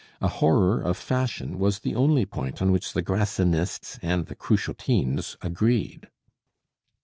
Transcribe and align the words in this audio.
A 0.19 0.27
horror 0.27 0.81
of 0.81 0.97
fashion 0.97 1.59
was 1.59 1.77
the 1.77 1.93
only 1.93 2.25
point 2.25 2.59
on 2.59 2.71
which 2.71 2.93
the 2.93 3.03
Grassinists 3.03 3.99
and 4.01 4.25
the 4.25 4.35
Cruchotines 4.35 5.37
agreed. 5.43 6.09